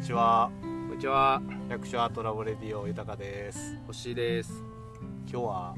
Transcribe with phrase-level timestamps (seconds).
[0.00, 0.50] にちは。
[0.62, 1.42] こんにちは。
[1.68, 3.76] 役所アートラボレディオ豊です。
[3.86, 4.64] 星です。
[5.30, 5.74] 今日は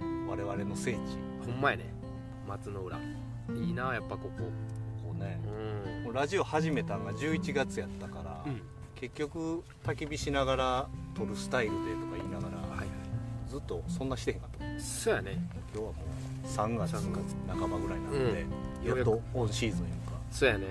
[0.00, 0.28] うん。
[0.28, 0.98] 我々の聖地。
[1.44, 1.92] ほんまやね。
[2.46, 2.96] 松の浦
[3.52, 4.44] いいなやっぱここ。
[5.02, 5.40] こうね。
[5.96, 6.04] うん。
[6.04, 8.62] もうラジオ始めたんが11月やったから、うん。
[8.94, 12.88] 結局焚き火しながら撮るスタイルでとか言いながら、はいはい。
[13.48, 14.80] ずっとそんなしてへんかった。
[14.80, 15.44] そうやね。
[15.74, 15.94] 今日はも
[16.44, 17.36] う3月3月。
[17.48, 18.46] 半ばぐらいなので、
[18.84, 18.98] うん。
[18.98, 20.12] やっとオンシーズンいうか。
[20.30, 20.66] そうやね。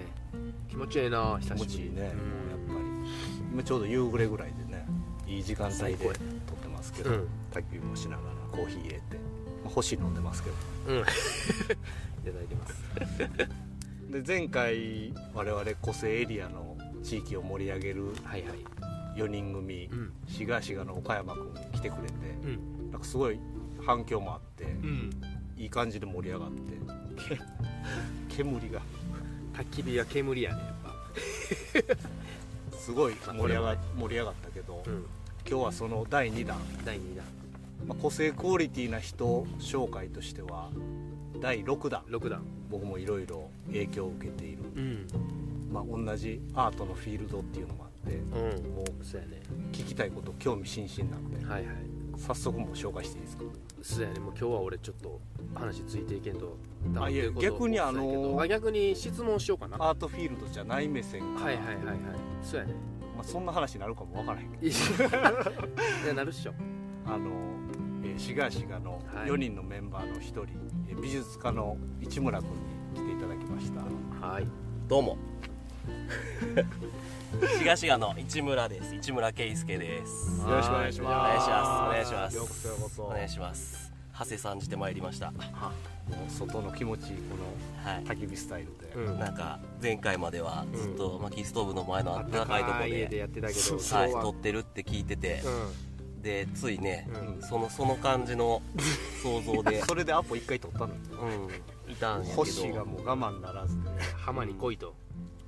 [0.70, 1.60] 気持ちいいな気久しぶり。
[1.60, 2.49] 持ちいいね、もうん
[3.52, 4.86] 今ちょうど夕暮れぐらいでね
[5.28, 6.14] いい時間帯で撮っ
[6.58, 7.28] てますけど、うん。
[7.52, 9.02] 焚き火もしながらコーヒー入れて、
[9.64, 10.56] まあ、星飲んでますけど。
[10.88, 11.00] うん。
[11.02, 12.84] いただいてます。
[14.12, 18.66] で前回我々個性エリアの地域を盛り上げるはいはい。
[19.16, 20.14] 4人組うん。
[20.28, 22.92] 志賀志賀の岡山君来てくれてうん。
[22.92, 23.40] なんかすごい
[23.86, 25.12] 反響もあってうん。
[25.58, 26.74] いい感じで盛り上がって
[28.30, 28.82] け煙が。
[29.54, 31.94] 焚き火は煙やねやっぱ
[32.80, 35.06] すごい盛り上が盛り上がったけどうん。
[35.48, 37.26] 今日はその第2弾、第2弾。
[37.88, 40.70] まあ、個性クオリティな人紹介としては
[41.42, 42.04] 第6弾。
[42.08, 42.44] 6弾。
[42.70, 45.08] 僕もいろいろ影響を受けている、うん。
[45.72, 48.74] まあ、同じアートのフィールドっていうのもあってうん。
[48.76, 48.86] もう
[49.72, 51.76] 聞きたいこと興味津々なんではいはい。
[52.18, 53.44] 早速もう紹介していいですか？
[53.82, 54.20] そうやね。
[54.20, 55.20] もう今日は俺ちょっと
[55.56, 56.58] 話ついていけんと
[56.94, 59.78] ダあいや逆にあのそうやけどあ逆に質問しようかな。
[59.78, 61.96] はアートフィールドじゃない目線から、いはいはいはい
[62.42, 62.74] そうやね。
[63.16, 64.66] まあ、そんな話になるかもわからへんけど。
[64.68, 64.72] い
[66.08, 66.54] やなるっしょ。
[67.06, 67.30] あの、
[68.04, 69.28] えー、シガーシガのはい。
[69.28, 70.42] 4人のメンバーの1人、
[70.88, 72.50] えー美術家の市村君
[72.94, 73.82] に来ていただきました。
[74.26, 74.48] はい。
[74.88, 75.18] どうも。
[77.60, 78.96] 東賀の市村です。
[78.96, 80.42] 市村圭介です。
[80.42, 81.12] よろしくお願いします。
[81.12, 81.88] お願いします。
[81.88, 82.36] お願いします。
[82.38, 83.04] ようこそようこそ。
[83.04, 83.89] お願いします
[84.20, 85.32] 長谷さんじてまいりました。
[85.32, 85.38] も
[86.28, 87.38] う外の気持ちいいこ
[87.86, 88.04] はい。
[88.04, 89.20] の焚き火スタイルで、うん。
[89.20, 95.42] なんか前回まではずっと薪ストーブの前のあった暖かいとこかい家ででやってたけどははい撮ってるって聞いてて
[96.22, 97.36] でついねうん。
[97.36, 98.62] うんそのその感じの
[99.24, 100.94] 想像で それでアポ1回取ったの？
[100.94, 101.00] に
[101.88, 102.36] うんいたんやけど。
[102.38, 104.96] 星がもう我慢ならずで浜に来いと。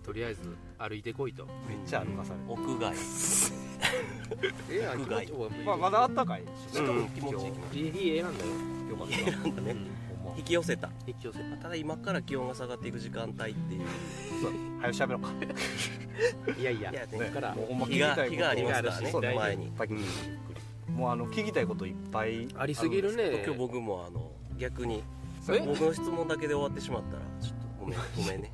[0.04, 0.42] とりあえず
[0.88, 1.46] 歩いてこいと。
[1.68, 2.94] めっちゃ歩かされて、屋外。
[4.70, 5.26] ええやん屋外。
[5.26, 6.44] 気持ちおいまあ、まだあったかい。
[6.72, 7.10] し、うん。
[7.10, 7.92] 気持ちいい気持ちいい。
[7.92, 8.52] 日選んだよ
[8.90, 9.16] よかった。
[9.16, 9.76] 選んだね
[10.24, 10.90] ほんま引き寄せた。
[11.08, 11.70] 引き寄せた。
[11.70, 13.82] だ今から気温が下がっていく時間帯っていう。
[14.82, 15.22] 早く喋ろう。
[15.22, 15.32] か
[16.60, 16.92] いやいや。
[16.92, 19.72] いやこっからもうほんま聞日が日がありますからねそう前に。
[19.74, 20.54] 焚き火ゆっく
[20.88, 23.44] りもうあの聞きたいこといっぱいありすぎるね。
[23.46, 25.04] 今日僕もあの逆に
[25.50, 28.52] え僕の質問だけで終わってしまったらちょっとごめんごめんね。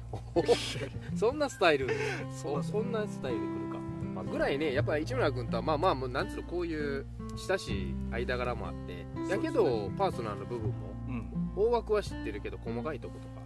[1.16, 1.88] そんなスタイル。
[2.32, 3.80] そうそそんなスタイルで来るか、
[4.16, 7.06] まあ、ぐらいねやっぱり市村君とはまあまあもうなんつうのこういう
[7.48, 9.06] 親しい間柄もあって。
[9.30, 10.76] やけどパーソナルの部分も
[11.08, 11.52] うん。
[11.56, 13.42] 大枠は知ってるけど細かいとことか、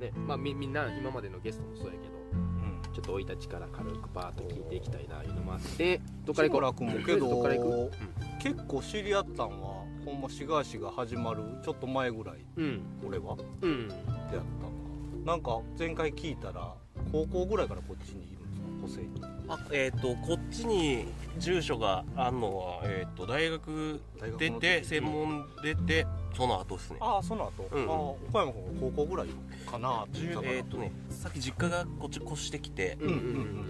[0.00, 2.80] ねまあ、みみんな今までのゲストもそうやけどうん。
[2.92, 6.00] ちょっと生い立ちから軽くパーッと聞いていきたいないうのもあって。
[6.24, 7.04] どっから行こう？
[7.04, 7.90] けど
[8.40, 12.82] 結構知り合ったんはほんまシガーシが始まるちょっと前ぐらいうん。
[13.06, 13.36] 俺は。
[13.62, 13.88] うん。
[13.88, 14.83] でやった
[15.24, 16.74] なんか前回聞いたら
[17.12, 18.64] 高校ぐらいからこっちにいるんですか？
[18.82, 19.22] 個性に。
[19.46, 21.06] あえっ、とこっちに
[21.38, 24.00] 住所があんのは、えー、と大学
[24.38, 26.96] 出て専門出てその後ですね。
[27.00, 29.28] ああその後、うんああ岡山高校ぐらい
[29.70, 33.12] かなってえっ、とねさっき実家がこっち越してきてうんう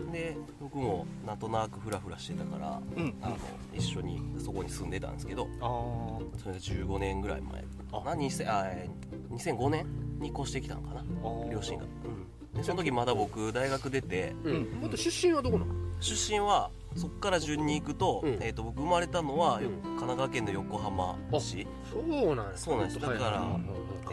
[0.09, 3.37] んで僕もなんとなくフラフラしてたからうんあの
[3.73, 7.63] 一緒にそこに住んでたんですけどああそれが15年ぐらい前。
[7.63, 7.67] か
[8.05, 9.87] な2000あえー2005年
[10.21, 11.05] に越してきたのかな
[11.51, 14.53] 両親が、うん、でその時まだ僕大学出てうん。
[14.53, 14.81] うん。
[14.83, 15.75] もっと出身はどこなの？
[16.01, 18.33] 出身はそっから順に行くと,、うん。
[18.41, 19.81] えー、と僕生まれたのは、うん。
[19.83, 23.01] 神奈川県の横浜市、そうなんそうなんです。
[23.01, 23.59] だから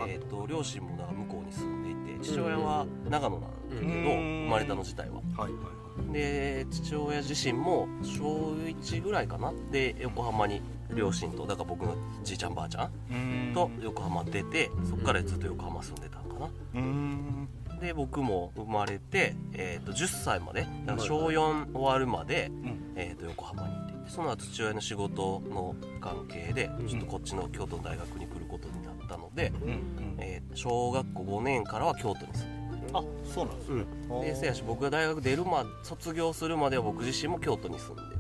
[0.08, 4.44] えー、と両親もだから向こうに住んでいて父親は長野なんだけど、うん。
[4.46, 5.16] 生まれたの自体は。
[5.38, 5.82] はいはい
[6.14, 9.54] で父親自身も小1ぐらいかな。
[9.72, 10.62] で横浜に
[10.96, 13.14] 両親とだから僕のじいちゃんばあちゃんう
[13.52, 13.54] ん。
[13.54, 16.50] と横浜出てそっからずっと横浜住んでたのかな。
[16.76, 17.50] うん。
[17.80, 22.94] で僕も生まれて、えー、と10歳までだから小4終わるまで、ん。
[22.96, 26.88] えー、と横浜にいてその後父親の仕事の関係でうん。
[26.88, 29.70] ちょっとこっちの京都の大学に来ることになったので、うん。
[29.70, 30.16] うん。
[30.20, 38.11] えー小学校5年からは京都に住んであそうなんですね、あーでせやし僕が大学出るま卒業するまでは僕自身も京都に住んで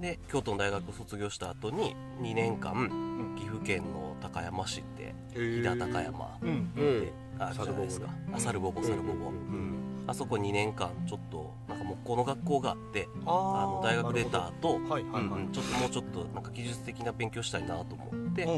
[0.00, 3.36] で京都の大学を卒業した後に2年間ん。
[3.36, 7.00] 岐阜県の高山市ってうん飛騨高山うんうん。
[7.02, 8.08] であるじゃないですか。
[8.32, 10.04] あサルボボサルボボ、うん。
[10.06, 18.54] あそこ2年間ちょっとなんか木工の学校があってああの大学出た後はいはいはい、うんちょっともうちょっとなんか技術的な勉強したいなと思って、うんう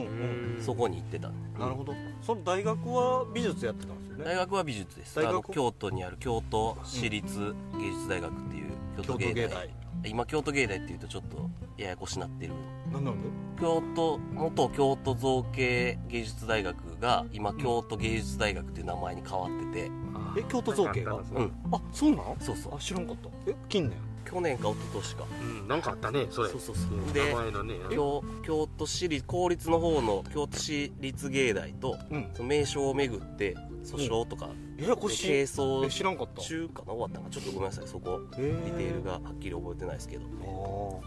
[0.61, 1.95] んそこに行ってたなるほど。
[2.23, 4.25] その大学は美術やってたんですよね？
[4.25, 5.17] 大学は美術です。
[5.17, 8.67] 大学あの京都にある京都市立芸術大学っていう
[8.97, 9.71] 京京都都芸大芸大
[10.09, 12.53] 今京都芸大っていうとちょっとややこしなってる。
[12.93, 13.29] なんなんで？
[13.61, 19.91] 京都元京都造形芸術大学が今京都芸術大学っていう名前に変わってて、
[20.39, 21.15] え京都造形が？
[21.15, 21.53] うん。
[21.73, 22.77] あそうなんそうそう。
[22.77, 23.29] あ知らんかった。
[23.51, 23.99] え近年？
[24.25, 25.25] 去年か一昨年か。
[25.41, 26.51] うんなんかあったねそれ。
[26.51, 26.99] そうそうそう。
[26.99, 27.75] うんで名前のね。
[27.91, 32.31] 京京都市立公立の方の京都市立芸大とうん。
[32.35, 33.57] その名称をめぐって
[33.97, 34.49] 訴訟とか。
[34.79, 36.43] ややこしい係争え知らんかった。
[36.43, 36.93] 中かな？
[36.93, 37.87] 終わったんかちょっとごめんなさい。
[37.89, 41.03] そこデディテールがはっきり覚えてないですけど。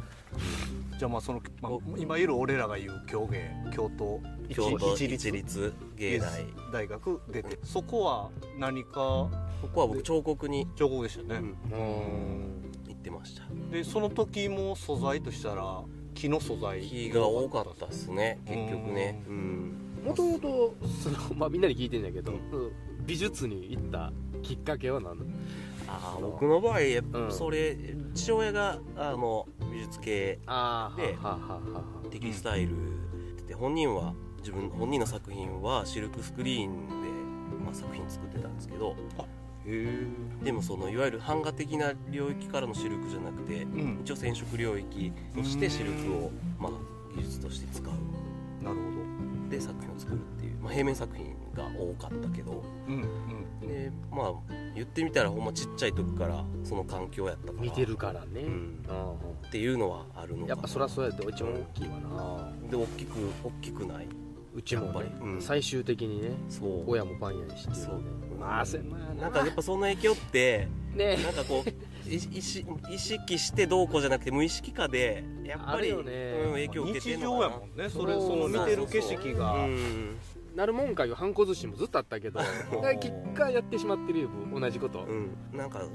[0.97, 6.45] じゃあまあその、まあ、今いる俺らが言う狂芸京都京都一一律芸大。
[6.71, 9.29] 大学出てそこは何か？
[9.61, 11.43] ここは僕彫刻に、情報でしたね、うん。
[11.43, 11.55] うん。
[12.87, 13.43] 行ってました。
[13.71, 15.81] でその時も素材としたら
[16.13, 18.39] 木の素材木が多かったですね。
[18.45, 19.23] 結局ね。
[19.27, 22.37] うんもともとそのまあみんなに聞いてんだけど、う
[23.05, 24.11] 美術に行った
[24.41, 25.17] きっかけは何？
[25.17, 25.31] なの
[25.87, 27.31] あ僕の場合やっぱうん。
[27.31, 27.77] それ
[28.13, 31.17] 父親があの美術系あで
[32.09, 32.75] テキスタイル
[33.39, 36.93] って本人は自分本人の作品はシルクスクリーンで、
[37.63, 38.95] まあ、作品作ってたんですけどへ
[39.67, 40.07] え
[40.43, 43.99] でもそのいわゆる版画的な領域からのシルクじゃなくてうん。
[44.01, 46.71] 一応染色領域としてシルクを、まあ、
[47.15, 47.91] 技術として使う。
[48.63, 48.90] なるほ
[49.51, 52.51] で作品を作るっていう、まあ、平面作品が多かったけど。
[52.51, 52.95] どうん
[53.61, 53.67] うん。
[53.67, 54.33] でまあ
[54.73, 57.61] 言ってみたらほんまちっちゃい時からその環境やったから。
[57.61, 58.85] 見てるからね、うん。
[58.89, 59.13] あ
[59.47, 63.11] っていうのはあるのかやっぱそりゃそうやって一番大きいわな、で大きく
[63.43, 64.07] 大きくない
[64.53, 65.09] うちもねやっぱり。
[65.21, 65.41] うん。
[65.41, 66.83] 最終的にねそう。
[66.87, 68.01] 親もパン屋にしてるそう。
[68.39, 71.17] まあせまあなんかやっぱその影響ってね。
[71.17, 75.93] なんかこうい意識意識してどうこうじゃなくて無意識化でやっぱり、ね。
[75.93, 77.49] うん、影響を受けて日んのかな。
[77.49, 77.89] 常やもんね。
[77.89, 79.53] それその見てる景色が。
[79.53, 80.17] うん
[80.55, 82.39] なるもんかいうハンコ寿司もずっとあったけど
[82.99, 85.85] 結果やってしまってるよ同じこと、うん、なんかな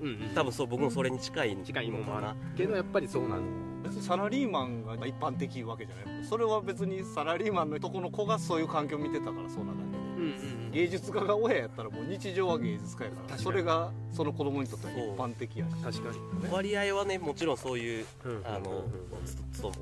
[0.00, 0.30] うんうん。
[0.34, 2.56] 多分そう僕もそれに近い近いもんもあのかなる。
[2.56, 3.42] けどやっぱりそうなの
[3.82, 6.24] 別にサラリーマンが一般的わけじゃない。
[6.24, 13.38] それは別にサラリーマンのとこの子がそういう環境を見てたからそうなだけでうんうん芸術家が親やったらもう日常は芸術家やから。
[13.38, 15.74] それがその子供にとっては一般的やし。
[15.82, 16.52] 確かに。
[16.52, 18.42] 割合はねもちろんそういううん。
[18.44, 18.84] あの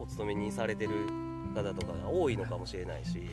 [0.00, 0.90] お勤めにされてる
[1.54, 3.28] 方とかが多いのかもしれないし、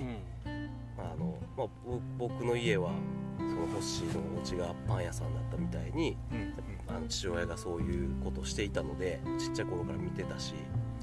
[1.01, 2.91] あのまあ、ぼ僕の家は
[3.37, 6.53] そのホッシーのお家がパン屋さんだったみたいにうん
[6.87, 10.53] あの父親がそういうことをしていたのでちっちゃい頃から見てたし。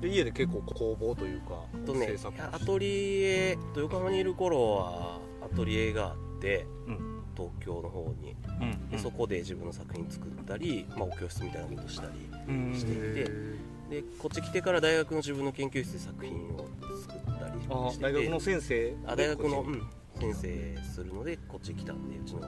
[0.00, 7.22] で家で結構工房というかあとね制作アトリエ横浜にいる頃はアトリエがあってうん。
[7.34, 8.36] 東京の方に。
[8.60, 12.10] うんでそこで自分の作品作ったり、まあ、お教室みたいなことしたり
[12.48, 13.30] うんしていて。
[13.90, 16.66] でこっち来てから大学の自分の研究室で作品を
[17.02, 17.35] 作ったり
[17.70, 19.82] あ大学の先生あ大学の、うん、
[20.18, 22.42] 先生するのでこっち来たんでうちの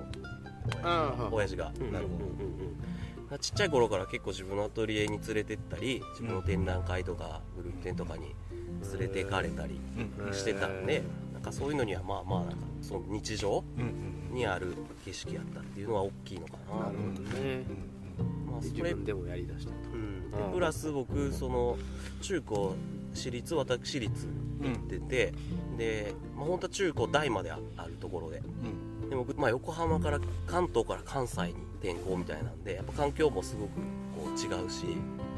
[0.83, 1.73] ああ親父が。
[1.93, 2.61] なるほどうんうん。
[2.63, 2.77] うん
[3.41, 8.35] ちっちゃい頃から結構自分のアトリエに連れてったり自分の展覧会とかグループ展とかに
[8.91, 9.79] 連れて行かれたり
[10.27, 10.33] うん。
[10.33, 11.03] してたんで
[11.35, 13.83] なんかそういうのにはまあまあなんかその日常うん
[14.31, 14.35] うん。
[14.35, 14.75] にある
[15.05, 16.87] 景色やったっていうのは大きいのかな。
[16.87, 17.65] なるほどね
[18.23, 19.77] まあそれで自分でもやりだしたと。
[19.93, 20.53] うん。
[20.53, 21.77] プラス僕その
[22.21, 22.75] 中高
[23.15, 24.27] 私立私立
[24.63, 25.35] 行ってて
[25.77, 28.43] で、まあ、本当は中高大までああるところで。
[29.03, 29.11] うん。
[29.11, 33.71] で僕、まあ、横浜から関東から関西に転校みたいなんでやっぱ環境もすごく
[34.15, 34.85] こう違うし、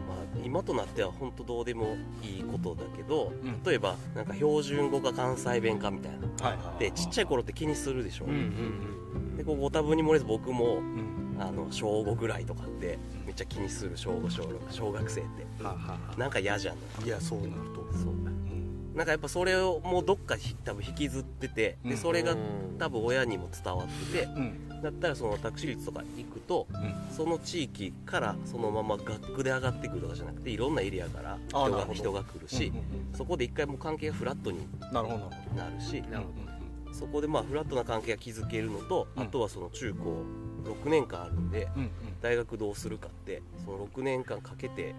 [0.09, 3.63] まあ、今となっては本当どうでもいいことだけどうん。
[3.63, 6.19] 例えばなんか標準語か関西弁かみたいな。
[6.45, 9.37] はいはいでちっちゃい頃って気にするでしょ、うんうん。
[9.37, 15.47] でこうご多分に漏れず僕もうんあの小5ぐらいとかってめっちゃ気にする小5小6小学生って。
[15.61, 16.19] うんはあはあ。
[16.19, 16.77] なんか嫌じゃん。
[17.05, 18.13] いやそうなるとそう。
[18.13, 18.95] うん。
[18.95, 21.91] なんかやっぱそれをもうどっかひ多分引きずっててうん。
[21.91, 22.39] でそれがうん
[22.79, 24.69] 多分親にも伝わっててうん。
[24.83, 26.95] だったらその私立とか行くとうん。
[27.17, 32.73] その地域からそのまま学区で上がってくるとかじゃなくていろんなエリアから人が人が来るし
[33.17, 36.51] そこで一回もう関係がフラットにうんなるしなるほど。
[36.93, 39.23] そこでまあフラットな関係が築けるのとうん。
[39.23, 40.25] あとはその中高
[40.61, 41.91] 6年間あるんでうんうん。
[42.21, 44.95] 大学どうするかってその6年間かけて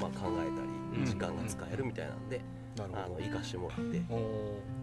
[0.00, 1.04] まあ考えたうん。
[1.04, 2.40] り時間が使えるみたいなんで
[2.78, 4.02] あの生かしてもらって。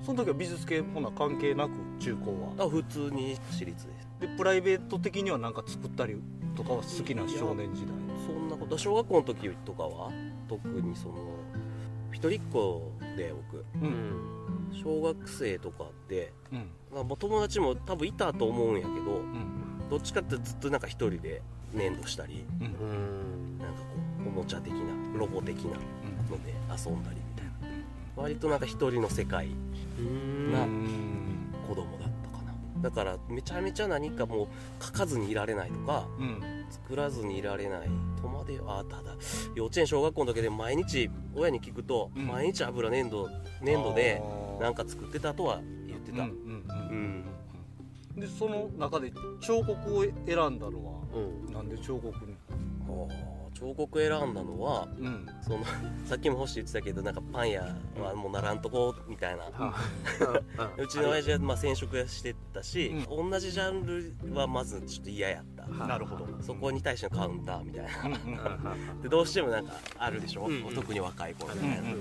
[0.06, 2.66] その時は美術系ほな関係なく中高は？
[2.66, 4.08] あ普通に私立です。
[4.20, 6.16] でプライベート的には何か作ったり
[6.56, 7.90] とかは好きな少年時代？
[8.26, 10.12] そんなこと小学校の時とかは
[10.48, 11.16] 特にその
[12.12, 13.58] 一人っ子で僕。
[13.58, 13.90] ううん。
[13.90, 14.42] ん
[14.74, 16.70] 小学生とかってうん。
[16.94, 21.42] まあ友達も多分いたと思うんやけどうんどっちかってずっとなんか一人で
[21.74, 22.66] 粘土したりうん。
[22.68, 23.86] うんなんかこ
[24.26, 27.52] うおもちゃ的なロボ的なので遊んだりみたいな。
[28.16, 29.50] 割となんか一人の世界
[30.00, 31.54] うんなうん。
[31.68, 32.54] 子供だったかな。
[32.82, 36.42] だからめちゃめちゃ何かもう書かずにいられないとかうん。
[36.70, 37.90] 作らずにいられない。
[38.22, 39.16] とまではただ
[39.56, 42.28] 幼稚園小学校の時で毎日親に聞くと、うん。
[42.28, 43.30] 毎日油粘土
[43.62, 46.30] 粘土であーなんか作ってたとは言ってた、うん。
[46.30, 46.32] う
[46.94, 47.26] ん
[48.16, 50.12] でその中で彫刻を選
[50.50, 51.54] んだのはうん。
[51.54, 52.36] なんで彫刻に？
[52.50, 53.31] あー
[53.62, 55.28] 彫刻選んだのはうん。
[55.42, 55.64] その
[56.06, 59.44] さっきも欲しい言ってたけどなんかパン屋はもうならんとこみたいな。
[59.44, 59.76] は
[60.78, 65.64] うちの親父はまあ染色してたし、同じジャンルはまずちょっと嫌やった。
[65.64, 66.28] はなるほど。
[66.42, 67.90] そこに対してのカウンターみたいな。
[68.06, 68.16] うんう
[68.98, 70.74] ん でどうしてもなんかあるでしょ、うんうん。
[70.74, 71.92] 特に若い頃みたいな、うんうん。
[71.92, 71.96] っ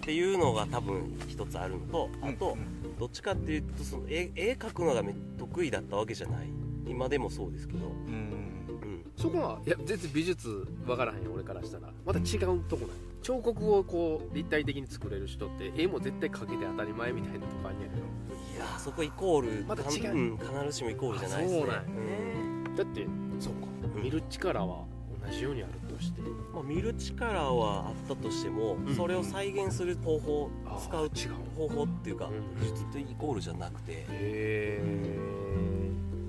[0.00, 2.56] ていうのが多分一つあるのとあと、
[2.98, 6.48] どっちかっていうとその絵絵描くのがめ得意だったわけじゃない。
[6.86, 11.92] 今でもそうですけど、うんうん、そこはいや全然美術わからへんよ俺からしたら。
[12.04, 12.96] また違うとこない？
[13.22, 20.14] 彫刻をこう立体的に作れる人って絵も絶対描けて当たり前みたいなとこあんねやいやーそこイコールまた違う。
[20.14, 21.62] うん、必ずしもイコールじゃないですね。
[21.62, 21.84] あそうなんや。
[21.86, 22.64] うん。
[22.64, 23.06] ろだって
[23.38, 23.60] そうか。
[24.02, 24.84] 見る力は
[25.24, 26.20] 同じようにあるとして。
[26.52, 28.94] まあ、見る力はあったとしても、ん。
[28.96, 31.34] それを再現する方法、あー使う違う。
[31.56, 32.60] 方法っていうか、うん。
[32.60, 34.82] 技術とイコールじゃなくて、へえ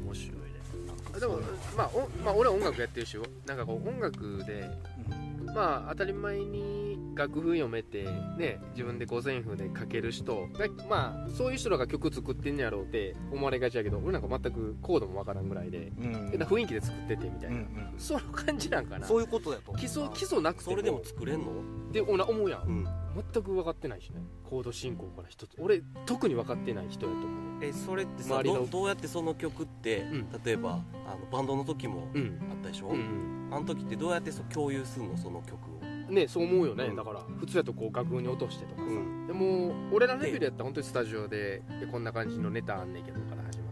[0.06, 0.38] 面白い。
[0.38, 0.43] ね
[1.20, 1.40] でも
[1.78, 4.70] まあおまあ俺は音楽やってるしなんかこう音楽で
[5.54, 8.04] まあ当たり前に楽譜読めて
[8.38, 16.30] ね自分で五線譜で書ける人がまあそういう人らが曲作ってんねやろうって思われがちやけど俺なんか全くコードもわからんぐらいでうん。
[16.32, 19.06] 雰囲気で作っててみたいな、うんうんその感じなんかな。
[19.06, 20.72] そういうことだと基礎基礎なくても。
[20.72, 21.92] それでも作れんの？
[21.92, 22.64] でおな思うやん。
[22.68, 24.22] うん全く分かってないしね。
[24.50, 25.56] コード進行から一つ。
[25.60, 27.64] 俺特に分かってない人やと思う。
[27.64, 30.28] えそれってさ周りのどどうやってその曲って、ん。
[30.44, 32.40] 例えばあのバンドの時もうん。
[32.52, 35.80] あったでしょ、うんあの時ってどうやってそう共有するのその曲を？
[35.82, 36.96] うんねそう思うよね、うん。
[36.96, 39.28] だから普通やとこう楽譜に落としてとかさ、うん。
[39.28, 43.63] でも俺らレベルやったら本当にスタジオででこんな感じのネタあんねんけどから始ま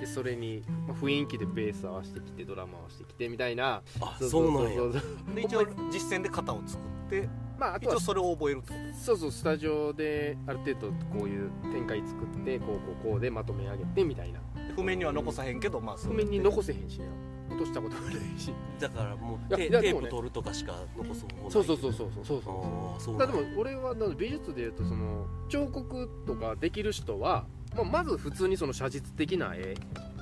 [0.00, 3.82] でそれに、まあ、雰囲気でベース合わせてきてドラム合わせてきてみたいな。
[4.00, 4.76] あそうなんや。
[4.76, 14.40] そうそうで一応実践で型を作ってまああとは一応それを覚えるってこそうそうスタジオである程度こういう展開作ってこうこうこうでまとめ上げてみたいな。
[14.74, 17.06] 譜面には残さへんけどまあそ譜面に残せへんしね
[17.48, 18.52] 落としたこともないし。
[18.78, 21.50] だからもいうやテねテープ取るとかしか残す方法ない。
[21.50, 23.02] そうそうそうそうそうそうそう。
[23.02, 29.74] そうでも俺は美術でいうとその彫刻とかできる人は、まあ、まず普通にその写実的な絵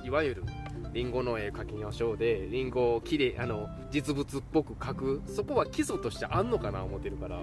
[0.03, 0.43] いわゆる
[0.93, 5.21] リンゴの絵描きましょうでリンゴをきれいあの実物っぽく描く。
[5.27, 7.39] そこは基礎としてあんのかな思ってるから。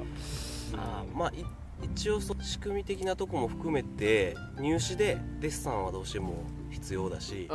[0.74, 1.44] あーまあい
[1.82, 7.48] 一応そ仕組み的なとこも含めて入試でデッサンはどうしても必要だし。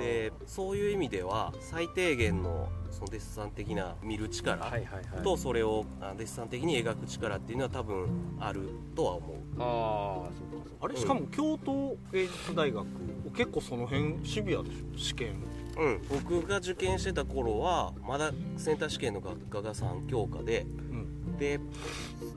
[0.00, 4.72] でそういう意味では最低限のそのデッサン的な見る力
[5.22, 9.36] とそれをあデッサン的に描く力っていうのは多分あるとは思う。
[9.58, 12.86] ああそうあれしかも京都芸術大学
[13.34, 15.34] 結構その辺シビアでしょ試験
[15.78, 16.02] うん。
[16.08, 21.36] 僕が受験してた頃はまだセンター試験の学科が3教科でうん。
[21.38, 21.60] で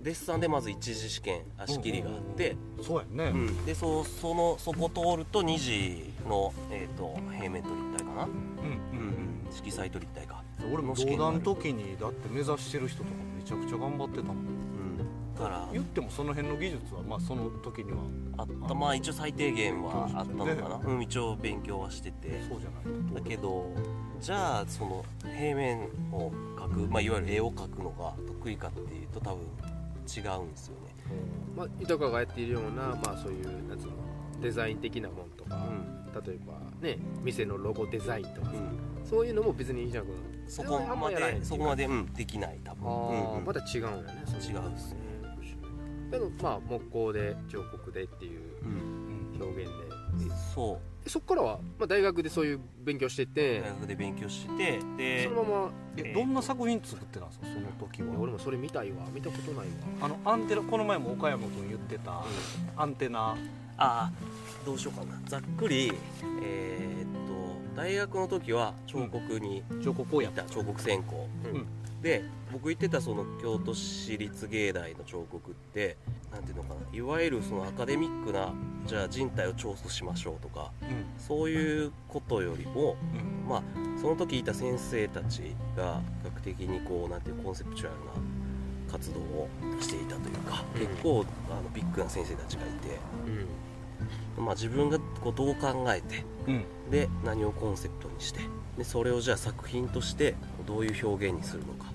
[0.04, 9.20] デッサンでまず一次試験足切りがあって、そうやね、うん、でそそのそこ通ると2次の、えー、と平面と立体かな、うんうん
[9.52, 14.38] 色彩と立体か、俺も同段の時にだって目指してる人とかめちゃくちゃ頑張ってたもん
[15.40, 15.68] から。
[15.72, 17.98] 言ってもその辺の技術はまあその時には
[18.38, 18.74] あった。
[18.74, 20.84] まあ一応最低限はあったのかな、ね。
[20.86, 22.42] うん、一応勉強はしてて。
[22.50, 23.16] そうじゃないと。
[23.16, 23.74] だけど
[24.20, 30.94] じゃあその平面を描く、まあ、いわゆる絵を描くのが得意かっていうと多分違うんですよね、
[31.56, 33.94] まあ豊がやっているようなまあそういうなんつうの
[34.42, 36.26] デザイン的なもんとか、うん。
[36.26, 40.06] 例えばね店のロゴデザインとかさ、うん、そういうのも別にいいじゃん。
[40.48, 42.90] そこまでそこまで、うん、できない多分。
[42.90, 43.46] うんうん。
[43.46, 45.09] また違うんやね違うっすね
[46.12, 49.42] でもまあ木工で彫刻でっていううん。
[49.42, 49.72] 表現
[50.54, 51.04] そう。
[51.04, 58.20] でそっからは、まあ、大学でそういう勉強してて、大学で勉強してでそのままえどんな作品作ってたんですかその時は？
[58.20, 58.98] 俺もそれ見たいわ。
[59.14, 59.74] 見たことないわ。
[60.02, 62.26] あのアンテナこの前も岡山君言ってた
[62.76, 63.38] アンテナ。
[63.78, 64.12] ああ
[64.66, 65.22] どうしようかな。
[65.26, 65.94] ざっくり
[66.44, 70.42] えーっと大学の時は彫刻に彫刻をやった。
[70.42, 70.56] 行った。
[70.56, 71.66] 彫刻専攻、うん
[72.02, 75.98] で僕行ってたその京都市立芸大の彫刻って
[76.32, 78.54] なんていうのかないわゆるそのアカデミックな
[78.86, 81.06] じゃあ人体を調査しましょうとかうん。
[81.18, 83.48] そういうことよりもうん。
[83.50, 83.64] まあ
[84.00, 90.88] その時いた先生たちが比較的にこうなんていうコンセプチュアルな活動をしていたというか、うん。
[90.88, 92.98] 結構あのビッグな先生たちがいて
[94.38, 94.46] うん。
[94.46, 96.64] まあ、自分がこうどう考えてうん。
[96.90, 98.40] で何をコンセプトにして
[98.78, 100.36] でそれをじゃあ作品として
[100.70, 101.90] どういう表現にするのか。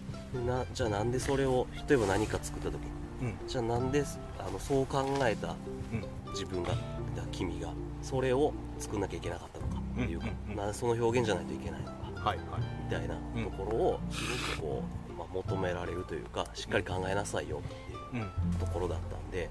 [0.44, 2.90] なじゃあなんでそれを例えば何か作った時に。
[3.22, 3.48] うん。
[3.48, 4.04] じゃあなんで
[4.40, 5.50] あのそう考えたう
[5.96, 6.04] ん。
[6.32, 6.76] 自分がだ
[7.30, 11.92] 君がそれを作んなきゃいけなかったのかっていうか、うんうんその表現じゃないといけないのか。
[12.30, 12.46] はいはい。
[12.84, 14.20] みたいなところをす
[14.60, 18.58] ごくこう、まあ、求められるというかしっかり考えなさいよっていううん。
[18.58, 19.50] ところだったんで。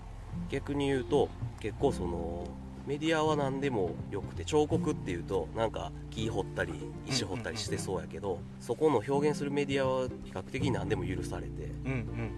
[0.49, 2.45] 逆に言うと結構その
[2.85, 6.73] メディアは何でもよくて彫刻っていうとなんか木彫ったり
[7.07, 12.31] 石彫ったりしてそうやけどそこの表現するメディアは比較的に何でも許されてうんうん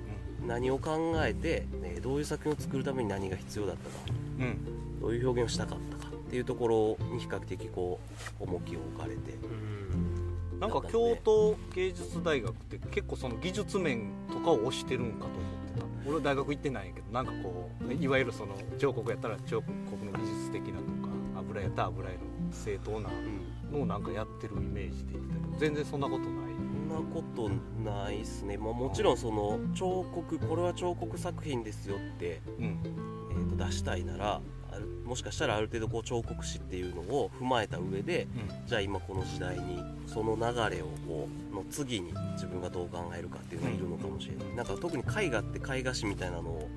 [0.47, 4.15] 何を考えて、ね、どういう作品を作るために何が必要だったか
[5.01, 7.99] どういう表現をしたかったかっていうところに比較的こ
[8.39, 10.59] う重きを置かれてうん。
[10.59, 15.64] なんか京都芸術大学って結構その技術面とかを推してるんかと思っ
[16.05, 21.09] 俺は大学行ってないんやけどなんかこういわゆるその彫刻やったら彫刻の技術的なとか
[21.39, 22.19] 油やったら油絵の
[22.51, 23.09] 正当な
[23.71, 26.55] のをなんかやってるイメージでいたけど全然そんなことない。
[26.87, 27.49] そんなこと
[27.83, 32.79] ないっすね、まあ、もちろんその彫刻これは彫刻作品ですよって、うん。
[33.31, 34.41] えーと出したいなら
[35.05, 38.27] もしかしたらある程度こう彫刻史っていうのを踏まえた上で
[38.59, 38.67] うん。
[38.67, 44.55] じゃあ今この時代にその流れをこうの次に自分がどう考えるかっていうのがいるのかもしれない。
[44.55, 46.67] なんか特に絵画って絵画史みたいなのを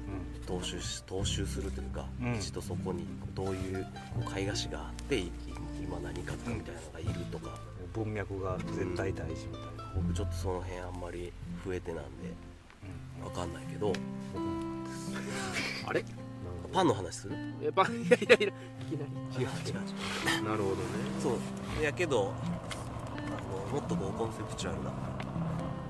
[0.47, 2.35] 踏襲し踏襲するというか、うん。
[2.37, 3.85] 一度そこにどういう
[4.25, 5.33] こう絵画史があってい
[5.81, 7.59] 今何かみたいなのがいるとか、
[7.95, 11.33] 文脈が絶対大事みたいな、僕ちょっとその辺あんまり
[11.65, 12.35] 増えてなんで
[13.25, 13.93] わかんないけど。
[15.87, 16.05] あれ？
[16.73, 17.35] パンの話する？
[17.63, 19.43] やっぱいやいやいやいきなり。
[19.43, 19.49] 違う違う。
[20.37, 20.83] 違うなるほどね。
[21.21, 21.83] そう。
[21.83, 23.31] やけどあ
[23.73, 24.91] のもっとこうコンセプチュアルな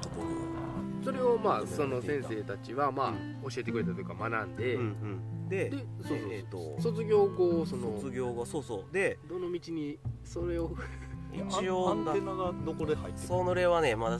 [0.00, 1.04] ところを。
[1.04, 3.12] それをまあその先生たちはまあ
[3.50, 5.48] 教えてくれたというか学んで、うんうん。
[5.48, 8.92] ででそうそうえっ、と卒業後その卒業後そうそう。
[8.92, 10.70] でどの道にそれを？
[11.30, 13.26] 一応アンテナがどこで入ってる？
[13.28, 14.18] それはねまだ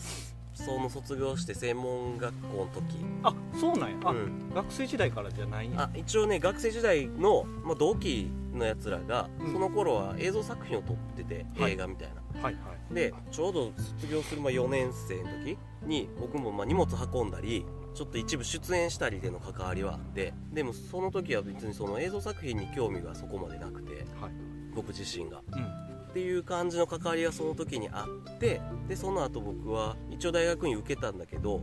[0.65, 2.97] その卒業して専門学校の時。
[3.23, 3.97] あそうなんや。
[4.05, 4.51] あ、うん。
[4.55, 5.83] 学生時代からじゃないんや。
[5.83, 9.53] あ一応ね学生時代の、まあ、同期のやつらが、うん。
[9.53, 11.73] その頃は映像作品を撮ってて、はい。
[11.73, 12.43] 映画みたいな。
[12.43, 12.95] はいはい。
[12.95, 24.33] でちょうど卒業するまあ4年生の時に僕もまあ荷物運んだりちょっと一部出演したりでの関わりはあってでもその時は別にその映像作品に興味がそこまでなくてはい。
[24.75, 25.43] 僕自身が。
[25.53, 25.88] うん
[26.19, 28.05] っていう感じの関わりがその時にあ
[28.35, 31.63] ってでその後僕は一応大学院受けたんだけど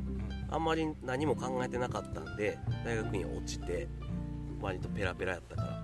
[0.50, 3.90] あんまり何も考えてなかったんで大学院落ちて
[4.62, 5.84] 割とペラペラやったから。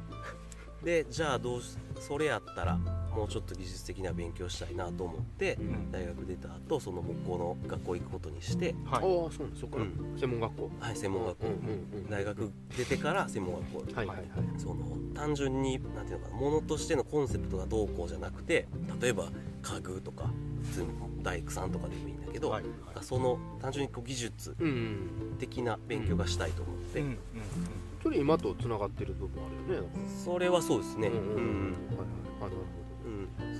[0.86, 1.62] でじゃあどう
[2.00, 2.80] それやったら
[3.16, 5.92] もうちょっと技術的な勉強したいなと思ってん。
[5.92, 10.20] 大学出た後その木工の学校行くことにしてああはいそうなんそこから、うん。
[10.20, 10.72] 専門学校？
[10.80, 11.48] はい専門学校。
[11.48, 13.78] うんうんうん大学出てから専門学校。
[13.96, 14.76] はいはいはいその
[15.14, 18.68] 単純になんていうのかなものとしてのコンセプトがどうこうじゃなくて
[19.02, 19.30] 例えば
[19.62, 20.30] 家具とか
[20.64, 20.88] 普通に
[21.22, 22.64] 大工さんとかでもいいんだけど、はい。
[22.64, 27.18] なんかその単純にこう技術うんうん的な勉強がしたいと思って、うんうん
[28.02, 29.88] それ今とつながってる部分あるよね
[30.26, 31.10] それはそうですね。
[31.10, 31.72] うんうんうん。
[31.92, 32.00] はい
[32.42, 32.81] はい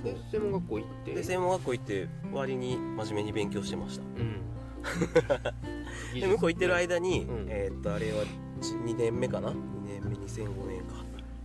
[0.02, 1.14] で専門学校行って。
[1.14, 4.02] で専門学校行って割に真面目に勉強してました。
[4.02, 4.42] うん。
[6.20, 7.46] で向こう行ってる間に、うん。
[7.48, 8.24] えーっとあれは
[8.60, 11.02] 2年目かな？2年目2005年か。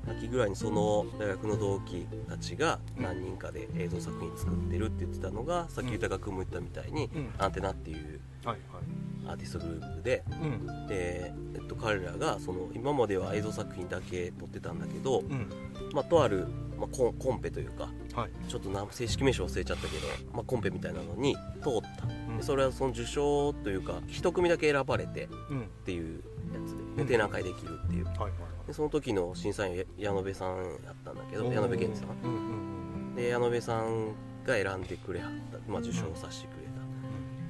[0.09, 7.29] 秋ぐらいにその大学の同期たちが何人かで映像作品作ってるって言ってたのがさっき豊君も言ったみたいに、うん。
[7.37, 8.57] アンテナっていうはい
[9.27, 10.23] アーティストグループで
[10.87, 15.49] で、えっと、彼らがその今までは映像作品だけ撮ってたんだけど、うん。
[15.93, 18.31] まあ、とある、まあ、コンコンペというかはい。
[18.49, 21.41] ちょっとな正式名称忘れちゃったけど、まあ、コンペみたいなのに通っ
[21.99, 22.05] た。
[22.07, 22.37] うん。
[22.37, 25.69] でそれはその受賞というか一組だけ選ばれてっうん。
[25.85, 26.95] ていうやつでうん。
[26.95, 28.05] で展覧会できるっていう。
[28.05, 28.31] はいはい
[28.67, 32.07] でその時の審査員は矢野部さんやったんだけど矢野部健二さん。
[32.23, 34.09] うんうんで矢野部さん
[34.45, 36.67] が選んでくれはった、まあ、受賞させてくれ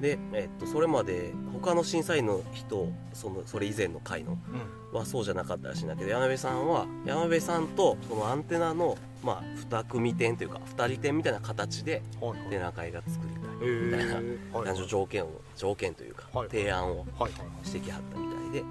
[0.00, 4.60] で、えっと、それまで他の審査員の人そのそれ以前の回のうんうん
[4.92, 12.02] はそうじゃなかったらしいんだけど矢野部さんは矢野部さんとそのアンテナの、まあ、2組展というか2人展みたいな形で
[12.50, 14.14] 展覧会が作りたいみたいな
[14.58, 17.06] はい感じの条件を条件というかはい提案を
[17.64, 18.64] してきはったみたいで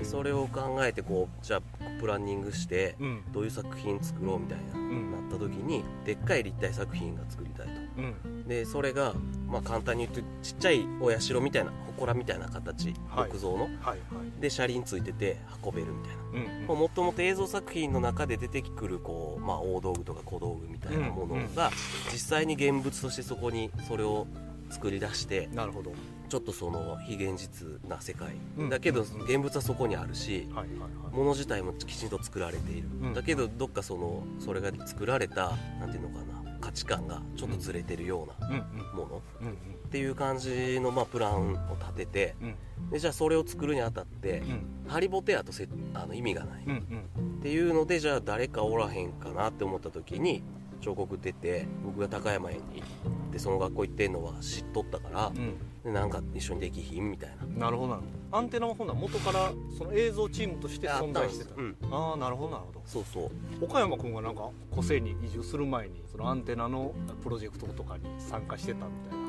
[0.00, 1.62] へそれを考えてこうじゃあ
[2.00, 3.22] プランニングしてうん。
[3.32, 5.12] どういう作品作ろうみたいな、ん。
[5.12, 7.72] なった時にでっかい立体作品が作りたいと。
[7.98, 8.48] うん。
[8.48, 9.14] でそれが、
[9.46, 12.94] まあ、簡単に言うとちっちゃいお社みたいな祠みたいな形。
[13.08, 13.30] はい。
[13.30, 14.40] 木造の、はいはい。
[14.40, 16.20] で車輪ついてて運べるみたいな。
[16.32, 21.40] うんまあもともと映像作品の中で出てくるこう、まあ、大道具とか小道具みたいなものうん。
[21.42, 21.70] うんが
[22.12, 24.26] 実際に現物としてそこにそれを
[24.70, 25.92] 作り出してなるほど
[26.30, 28.70] ちょっとその非現実な世界、うん。
[28.70, 30.90] だけどうん現物はそこにあるし、はいはいはい。
[31.12, 33.14] 物自体もきちんと作られている、うん。
[33.14, 38.48] だけどどっかそのそれが作られたなんていうのかな価値観がちょっとずれてるような
[38.94, 39.54] もの、うんうん。
[39.54, 39.56] っ
[39.90, 42.90] ていう感じの、まあ、プランを立ててうん。
[42.90, 44.66] でじゃあそれを作るにあたってう、ん。
[44.86, 50.44] ハリボテやとせあの意味がない、っていうのでじゃあ誰かおらへんかなって思った時に
[50.80, 55.54] 彫刻出て僕が高山に行ってその学校行ってんのは知っとったからうん。
[55.84, 57.66] でなんか一緒にできひんみたいな。
[57.66, 58.36] なるほどなるほど。
[58.38, 61.54] アンテナはほんなら元からその映像チームとして存在してた。
[61.56, 61.76] うん。
[61.90, 62.82] ああなるほどなるほど。
[62.84, 63.30] そうそう。
[63.64, 69.20] 岡山君がなんか個性に移住する前にそのアンテナのプロジェクトとかに参加してたみたいな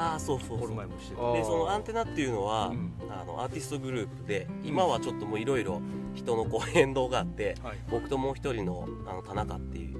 [0.00, 0.68] ああそうそ話をこうそう。
[0.70, 1.32] の前もしてた。
[1.32, 2.92] でそのアンテナっていうのは、うん。
[3.08, 5.80] あのアーティストグループで今はちょっともういろいろ
[6.14, 7.76] 人のこう変動があってはい。
[7.88, 9.97] 僕ともう一人のあの田中っていう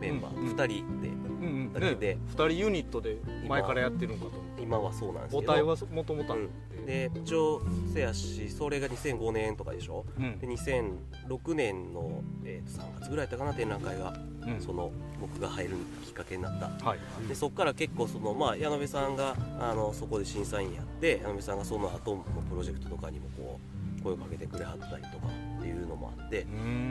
[0.00, 1.72] メンバー、うん2人でうんうん。
[1.72, 2.14] だけで。
[2.14, 10.04] ね、2人ユニットで前からやってるんかと今はそうなんですけど母体はもともとあって、で一応せやしそれが2005年とかでしょ？
[10.18, 10.38] うん。
[10.38, 14.14] で2006年の、えーと3月ぐらいやったかな展覧会が。
[14.46, 14.60] うん。
[14.60, 16.68] その僕が入るきっかけになった。
[16.84, 16.98] はい。
[17.28, 25.26] でそこから結構その、まあ、矢野部さんがあのそこで審査員やって矢野部さんがその後のプロジェクトとかにもこう声をかけてくれはったりとか
[25.58, 26.46] っていうのもあって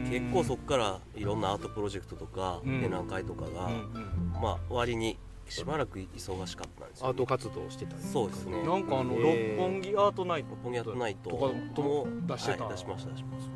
[0.09, 2.81] 結構そこからいろんなアートプロジェクトとかうん。
[2.81, 4.41] 展覧会とかが、うんうん。
[4.41, 5.17] まあ、割に
[5.49, 8.61] しばらく忙しかったんですよ、アート活動をしてたそうですね。
[8.63, 13.51] なんかあの六本木アートナイト六本木アートナイトとかとも出してた、はい、出しました出しました。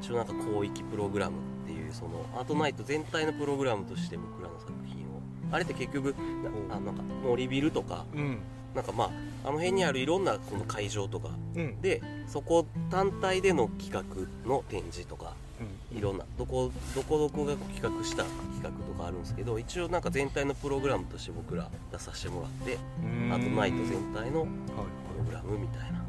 [0.00, 5.20] 一応なんか広域プログラムっていうそのアートナイト全体のプログラムとして僕らの作品を。
[5.50, 6.14] あれって結局
[6.68, 8.38] なあなんか森ビルとかうん
[8.78, 9.10] なんかまあ
[9.48, 11.30] あの辺にあるいろんなその会場とか。
[11.56, 11.80] うん。
[11.80, 14.04] でそこ単体での企画
[14.48, 15.34] の展示とか
[15.92, 23.32] いろんなどこどこどこが企画した企画とかあるんですけど一応なんか全体のプログラムとして僕ら出させてもらってうん。
[23.32, 24.48] アートナイト全体のはい。
[24.48, 26.04] プログラムみたいな。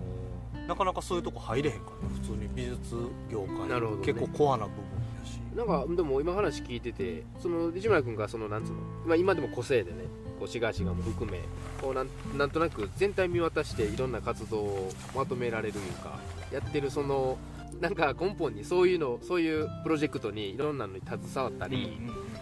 [0.67, 2.95] なかなかそういうとこ入れへんからね普通に美術
[3.31, 3.67] 業界。
[3.67, 4.05] なるほどね。
[4.05, 4.83] 結構コアな部分
[5.19, 5.39] やし。
[5.55, 8.77] なんかでも今話聞いててその市村君がそのなんつうの、
[9.07, 10.03] まあ、今でも個性でね
[10.39, 11.39] こうシガシガも含め
[11.81, 16.17] こうなんなんとなく全体見渡していろんな活動をまとめられるいうか
[16.51, 17.37] やってるその
[17.79, 21.97] なんか根本にそういうのそういうプロジェクトにいろんなのに携わったり、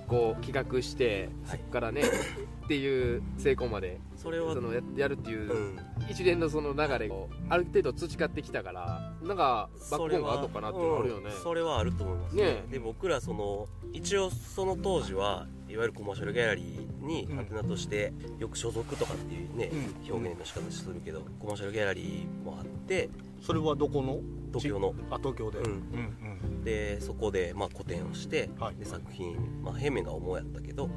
[0.08, 4.54] こう企画してそこからねっていう成功までそれは。
[4.54, 5.80] そのややるっていううん。
[6.10, 11.32] 一連のその流れをある程度培ってきたからなんかバックボーンがあるのかなっていうのはあるよね。
[11.34, 11.44] うん。
[11.44, 12.44] それはあると思いますね。
[12.44, 19.76] ねで僕らその一応その当時はいわゆるコマーシャルギャラリーにうんアンテナとしてよく所属とかっていうね、う
[20.12, 20.14] ん。
[20.14, 23.10] 表現の仕方するけどコマーシャルギャラリーもあって
[23.42, 24.20] それはどこの？
[24.48, 24.94] 東京の。
[25.10, 25.60] あ東京で。
[25.60, 25.66] うん。
[25.66, 28.76] うんでそこでまあ個展をして、はい。
[28.76, 30.90] で作品、まあ、平面が主やったけど、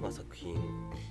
[0.00, 0.54] まあ、作品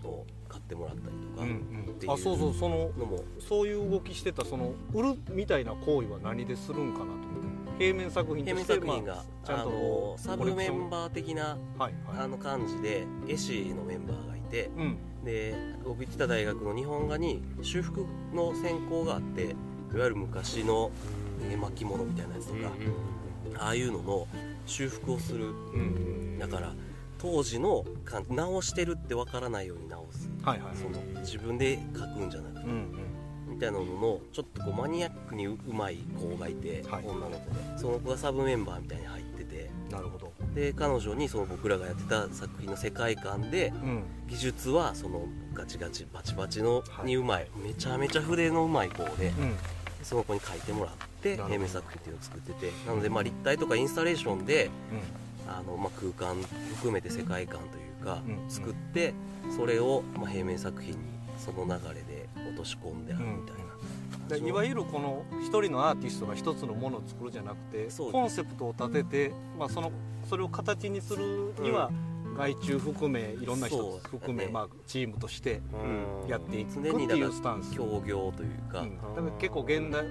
[0.06, 0.43] を買
[0.74, 2.12] ってもらったりとか、うんっていう。
[2.12, 7.54] あそうそうそののもそういう動きしてたその売るみたいな行為は何でするんかなと思って。
[7.80, 11.94] 平面作品と平面して作品が、まあちゃんとサブメンーバー的なはいはい。
[12.20, 14.98] あの感じで絵師のメンバーがいてうん。
[15.24, 19.56] で僕行ってた大学の日本画に修復の専攻があって
[19.94, 20.92] いわゆる昔の
[21.50, 22.72] 絵巻物みたいなやつとか、
[23.58, 24.28] ああいうのの
[24.66, 25.48] 修復をする。
[25.48, 26.74] うんだから
[27.24, 30.76] 当時の感直してるってわからないように直すはいはい。
[30.76, 33.54] その自分で描くんじゃなくてうんうん。
[33.56, 37.04] みたいなののちょっとこうマニアックにうまい子がいて、はい。
[37.06, 37.78] 女の子で。
[37.78, 39.70] その子がサブメンバーみたいに入ってて。
[39.90, 40.34] なるほど。
[40.54, 44.04] で彼女にその僕らがやってた作品の世界観でうん。
[44.28, 49.56] 技術はそのガチガチバチバチのはいにうまい、めちゃめちゃ筆のうまい子でうん。
[50.02, 52.72] その子に描いてもらって平面作品っていうのを作ってて。
[52.86, 54.70] なのでまあ立体とかインスタレーションで
[55.48, 56.42] あの、まあ、空間
[56.76, 59.14] 含めて世界観というか、うん作って
[59.56, 60.98] それを、まあ、平面作品に
[61.38, 63.56] その流れで落とし込んであるみたい
[64.30, 69.92] な、でいわゆるこの一人のアーティストが一つのものを作るじゃなくてコンセプトを立てて、まあ、その
[70.30, 71.92] それを形にするには、
[72.36, 76.30] 外注含めいろんな人含め、ねまあ、チームとしてうん。
[76.30, 78.98] やっていくっていうスタンス、協業というか、うん。
[78.98, 80.06] だから結構現代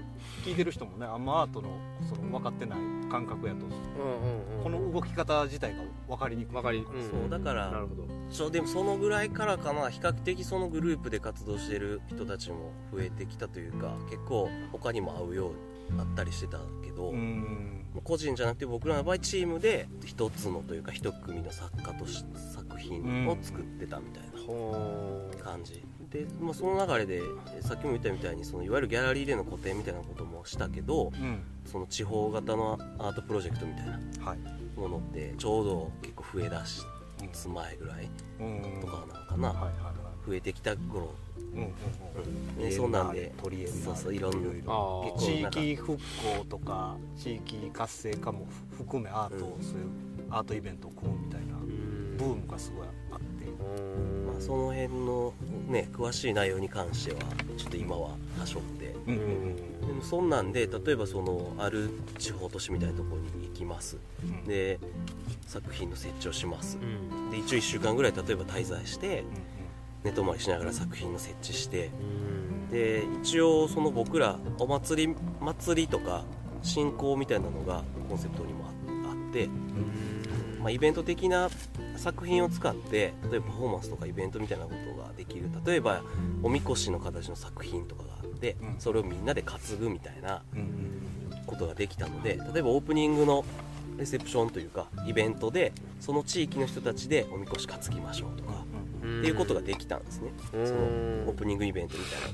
[0.44, 1.70] 聞いてる人もねあんまアートの
[2.08, 2.78] その分かってない
[3.10, 3.66] 感覚やと。
[3.66, 4.62] うんうんうん。
[4.62, 6.54] この動き方自体が分かりにくい。
[6.54, 6.84] わかり、うん。
[6.84, 8.04] そうだからなるほど。
[8.30, 15.50] そうでもそのぐらいからかな比較的そのグループで活動してる人たちも増えてきたというか結構他にも会うよ
[15.88, 22.24] うになったりしてたけど、うん個人じゃなくて僕らの場合チームで一つのというか一組の作家とし
[22.54, 25.84] 作品を作ってたみたいなほ感じ。
[26.10, 27.22] で、まあ、その流れで
[27.62, 33.92] さっきも言ったみたいにそのいわゆるギャラリーでの個展みたいなこともしたけどうんその地方型のアートプロジェクトみたいな
[34.24, 34.38] はい。
[34.78, 36.82] ものってちょうど結構増えだし
[37.32, 38.08] つ前ぐらい
[38.40, 38.80] うん。
[38.80, 41.14] とかなのかな、はいはいはい増えてきた頃、
[41.54, 41.66] うんうん
[42.56, 42.64] うん。
[42.64, 43.32] ね、そんなんで。
[43.42, 44.40] 取り柄そうそういろんな。
[45.18, 45.98] 地域復
[46.38, 49.62] 興とか地域活性化も含めアートを、うん。
[49.62, 49.86] そういう
[50.30, 52.16] アートイベントを組むみたいなうん。
[52.16, 53.46] ブームがすごいあって。
[53.46, 54.26] うん。
[54.26, 55.34] まあ、その辺の
[55.68, 57.20] ね詳しい内容に関しては
[57.56, 58.94] ちょっと今ははしょって。
[59.06, 63.98] うんうんでもそんなんで例えばそのある地方都市みたいなところに行きます。
[64.22, 64.44] うん。
[64.44, 64.78] で
[65.46, 66.78] 作品の設置をします。
[66.80, 66.84] う
[67.26, 67.30] ん。
[67.30, 69.26] で一応1週間ぐらい例えば滞在してうん
[70.04, 72.68] 寝泊まりしながら作品の設置してうん。
[72.68, 76.24] で一応その僕らお祭り祭りとか
[76.62, 79.48] 進行みたいなのがコンセプトにもああって、
[80.60, 81.50] まあ、イベント的な
[81.96, 85.50] 作品を使って例えばパフォーマンスとかイベントみたいなことができる。
[85.64, 86.02] 例えば
[86.42, 88.74] おみこしの形の作品とかがあってうん。
[88.78, 90.42] それをみんなで担ぐみたいな
[91.46, 93.44] ことができたので例えばオープニングの
[93.98, 98.61] レセプションというかイベントでその地域の人たちでおみこし担ぎましょうとか
[99.02, 100.30] っていうことができたんですね。
[100.54, 100.66] うん。
[100.66, 102.26] そのオープニングイベントみたいな。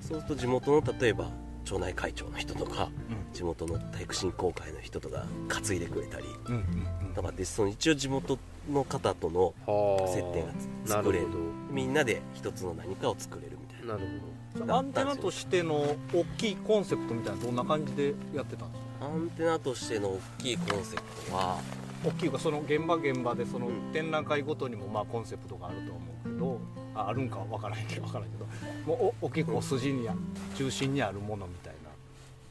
[0.00, 1.30] そうすると地元の例えば
[1.64, 2.90] 町内会長の人とか
[3.32, 6.26] 地元の体育振興会の人とか担いでくれたり。
[6.48, 6.62] うんうん
[7.08, 7.14] うん。
[7.14, 8.38] とかでその一応地元
[8.70, 10.08] の方とのはあ。
[10.08, 10.52] 接点が
[10.86, 11.26] 作れる。
[11.70, 13.94] みんなで一つの何かを作れるみたいな。
[13.94, 14.00] ど。
[14.00, 19.06] なるアンテナとしての大きいコンセプトみたいなどんな感じでやってたんですか？
[19.06, 21.60] アンテナとしての大きいコンセプトは
[22.04, 23.92] 大きいかその現場現場でそのうん。
[23.92, 26.60] 展覧会ごとにもまあコンセプトがあるとは思うけど
[26.94, 28.46] ああるんかわからへんけどわからへんけど
[28.86, 30.14] もうお大きくお筋にあ
[30.56, 31.90] 中心にあるものみたいな。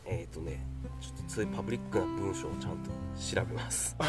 [0.05, 0.65] えっ、ー、とね
[1.01, 3.95] ちょっとそういうパブリックな文章をちゃんと調べます。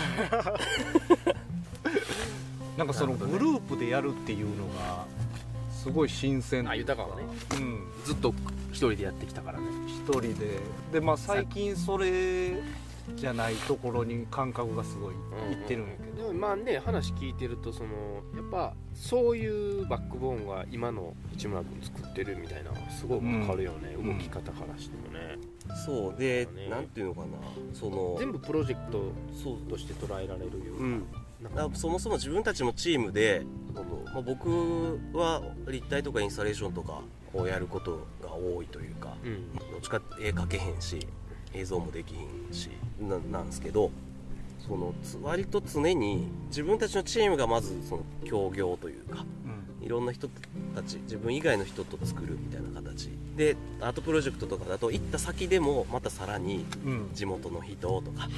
[2.76, 5.04] なんかそのグループでやるっていうのが
[5.70, 7.22] すごい新鮮あ豊かはね。
[7.56, 7.84] うん。
[8.04, 8.34] ずっと
[8.70, 9.66] 一人でやってきたからね。
[9.86, 10.60] 一人で。
[10.92, 12.62] でまあ最近それ
[13.14, 15.14] じゃないところに感覚がすごい
[15.50, 17.88] いってるんやけど、でもまあね話聞いてるとその
[18.34, 24.18] やっぱそういうバックボーンが今の市村君作ってるみたいなのがすごいわかるよね、うん。
[24.18, 25.38] 動き方からしてもね、
[25.84, 26.18] そう。
[26.18, 27.26] で、そうだねなんていうのかな。
[27.72, 29.12] その全部プロジェクト
[29.68, 31.06] として捉えられるよううん。
[31.42, 33.44] ななんそもそも自分たちのチームで
[34.12, 37.00] まあ、僕は立体とかインスタレーションとか
[37.32, 39.54] をやることが多いというかうん。
[39.54, 41.06] どっちかって絵描けへんし
[41.54, 43.90] 映像もできへんしななんですけど
[44.66, 49.24] そのつ割と常に自分たちのチームがまずその協業というか
[49.80, 50.28] いろんな人
[50.74, 53.10] たち自分以外の人と作るみたいな形。
[53.36, 56.92] でアートプロジェクトとかだと行った先でもまたさらにうん。
[56.92, 58.28] うん地元の人とか、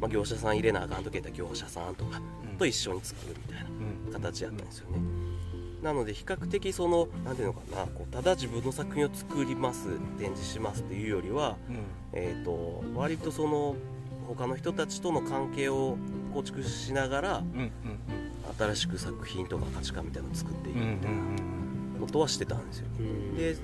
[0.00, 2.20] まあ、業者さん入れなあかん時やったら業者さんとか
[2.58, 3.70] と一緒に作るみたいな
[4.06, 4.12] うん。
[4.12, 4.98] 形やったんですよね。
[5.82, 11.78] なので比較的その何ていうのかなこうただ自分の作品を作ります展示しますっていうよりは、うん。
[12.12, 13.74] えー、と割とその
[14.28, 15.96] 他の人たちとの関係を
[16.32, 17.42] 構築しながら
[18.58, 21.18] 新しく作品とか価値観みたいなのを作っていくみたいな
[22.00, 22.86] ことはしてたんですよ。
[22.98, 23.56] うんで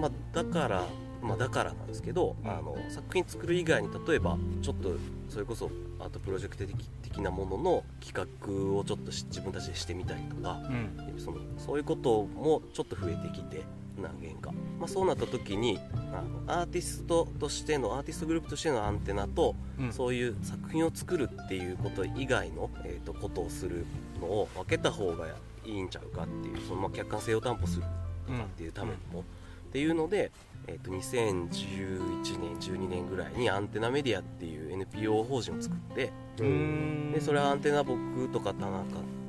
[0.00, 0.86] まあ、だから、
[1.22, 2.50] まあ、だからなんですけど、うん。
[2.50, 4.90] あの作品作る以外に例えばちょっと
[5.28, 11.20] それこそアートプロジェクト的的なものの企画をちょっとし自分たちでしてみたりとかうんうん。
[11.20, 13.62] そのそういうこともちょっと増えてきて
[14.02, 15.78] 何件か、まあ、そうなった時に
[16.12, 19.92] あのアーティストとしてのアーティストグループとしてのアンテナと、うん。
[19.92, 23.86] そういう作品を作るっていうこと以外の、えー、とことをする
[24.20, 25.26] のを分けた方が
[25.64, 27.82] いいんちゃうかっていうその、まあ、客観性を担保する
[28.26, 30.32] とかっていうためにも、っていうので、
[30.66, 38.72] えー、と2011年12年ぐらいにアンテナメディアっていう NPO 法人を作ってでそれはアンテナ僕とか田中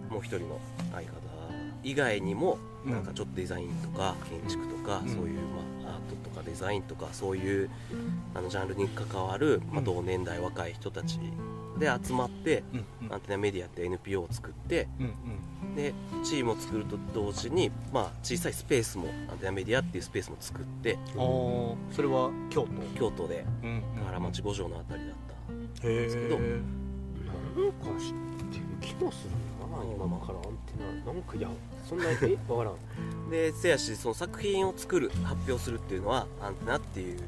[0.10, 0.60] もう一人の
[0.94, 1.29] 相方
[1.84, 2.92] 以外にもうん。
[2.94, 5.10] なんかちょっとデザインとか建築とか、うん。
[5.10, 5.40] そういう、
[5.84, 7.70] まあ、アートとかデザインとかそういう
[8.34, 9.84] あのジャンルに関わる、まあ、うん。
[9.86, 11.20] 同年代若い人たち
[11.78, 12.64] で集まって、
[13.10, 14.88] アンテナメディアって NPO を作って
[15.76, 15.94] で
[16.26, 23.00] チームを作ると同時に、まあ、小さいスペースもアンテナメディアっていうスペースも作ってそれは京都。
[23.00, 23.84] 京都でうん。
[24.06, 25.16] 原町五条のあたりだっ
[25.82, 28.14] たへですけどなんか知っ
[28.52, 29.32] てる気もする
[29.70, 30.74] な今からアンテ
[31.06, 31.50] ナなんかいや
[31.88, 32.76] そんなえわからん。
[33.30, 37.20] でせやしその作品を作る発表するっていうのはアンテナっていう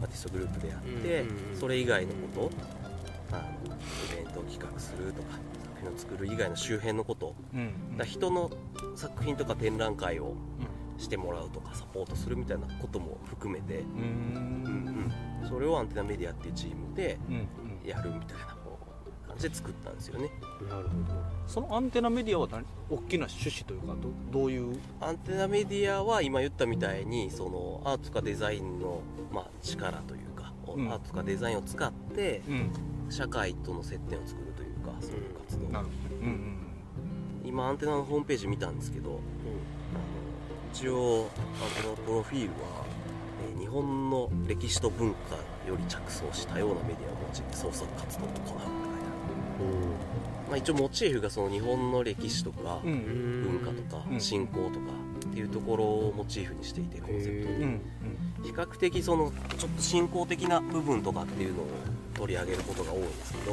[0.00, 2.50] アーティストグループであって、うんうんうんそれ以外のこと
[3.32, 8.50] あのイベントを企画するとか作品を作る以外の周辺のことうんだから人の
[8.96, 10.34] 作品とか展覧会を
[10.98, 15.12] してもらうとかサポートするみたいなことも含めて、うーん。
[15.48, 17.88] それをアンテナメディアっていうチームでうんうん。
[17.88, 18.56] やるみたいな
[19.42, 20.30] で作ったんですよね。
[20.68, 20.90] なるほ
[21.46, 22.64] そのアンテナメディアは何？
[22.90, 23.94] 大きな趣旨というか
[24.32, 24.78] どどういう？
[25.00, 29.00] アンテナメディアは今言ったみたいにそのアートとかデザインの、
[29.32, 30.90] まあ、力というか、うん。
[30.90, 32.70] アートとかデザインを使ってうん。
[33.10, 36.56] 社会との接点を作るというかそういう活動、なるほどうん
[37.44, 39.18] 今アンテナのホームページ見たんですけどあの
[40.72, 41.26] 一応
[41.82, 42.84] あのこのプロフィールは、
[43.52, 45.34] えー日本の歴史と文化
[45.68, 48.89] より着想し多様なメディアを用いて創作活動を行う
[50.48, 53.60] まあ、一応モチーフがその日本の歴史とかうん。
[53.60, 54.20] 文化とかうん。
[54.20, 54.86] 信仰とか
[55.28, 57.80] っていうところをモチーフにしていてコンセプトうにん。
[58.42, 61.66] 比較的そのちょっと信仰的な部分とかっていうのを
[62.14, 63.52] 取り上げることが多いんですけど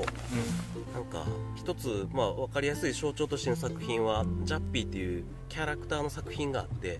[0.93, 6.99] なんか一つ、まあ、分かりやすい象徴としての作品はジャッピーっていうキャラクターの作品があって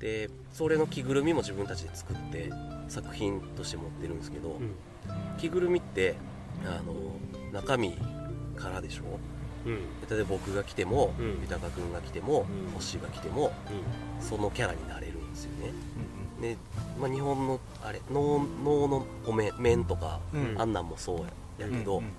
[0.00, 2.50] でそれの着ぐるみも自分たちで作って
[2.88, 4.74] 作品として持ってるんですけど、うん。
[5.38, 6.16] 着ぐるみって
[6.64, 6.94] あの
[7.52, 7.92] 中身
[8.56, 9.02] からでしょ？
[9.66, 9.78] うん。
[10.08, 11.40] 例えば僕が来ても、うん。
[11.42, 12.74] 豊君が来ても、うん。
[12.74, 13.52] 星が来ても
[14.20, 15.72] そのキャラになれるんですよね。
[16.40, 16.56] で、
[17.00, 20.50] まあ、日本のあれ能能の米面とか、うん。
[20.52, 21.18] うんあんなんもそう
[21.62, 22.12] やけど、うんうん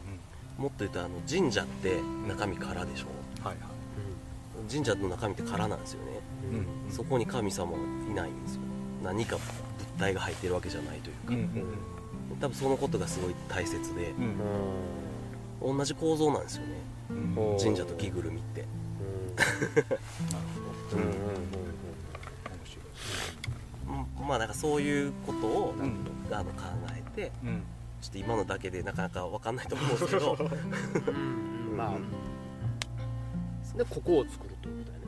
[0.58, 3.47] もっと言うとあの神社って中身空でしょ？
[3.47, 3.67] はいはい。
[4.71, 6.19] 神社の中身って空なんですよね、
[6.88, 6.91] うん。
[6.91, 7.73] そこに神様
[8.10, 8.62] いないんですよ。
[9.04, 9.45] 何か物
[10.00, 11.63] 体が入ってるわけじゃないというか、うん
[12.40, 14.12] 多分そのことがすごい大切で
[15.62, 15.78] うん。
[15.78, 16.74] 同じ構造なんですよね。
[17.10, 17.52] うん。
[17.52, 18.66] うん神社と着ぐるみって。
[24.28, 26.06] まあなんかそういうことをうん。
[26.32, 26.63] あの考
[26.96, 27.63] えてうん。
[28.02, 30.38] ちょっと今のだけでなかなか分かんないと思うんですけど。
[31.76, 31.98] まあ。
[33.78, 35.07] でここを作るってことだ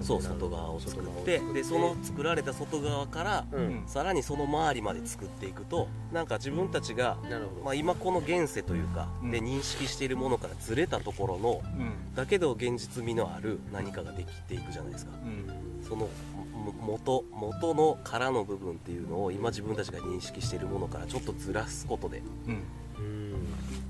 [0.00, 3.44] そう外側を作ってでその作られた外側から
[3.86, 7.16] さらにその周りまで作っていくとなんか自分たちが、
[7.64, 9.30] まあ、今この現世というか、うん。
[9.30, 12.14] で認識しているものからずれたところのうん。
[12.14, 15.12] だけど現実味のある何かができていくじゃないですか。
[15.24, 15.84] うん。
[15.86, 16.08] その
[16.54, 22.22] も元元の殻の部分っていうのを今自分たちが認識しているものからちょっとずらすことで。